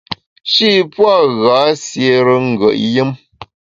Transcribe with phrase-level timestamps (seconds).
[0.53, 3.11] Shî pua’ gha siére ngùet yùm.